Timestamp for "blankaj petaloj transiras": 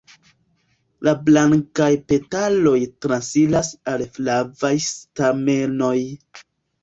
1.27-3.69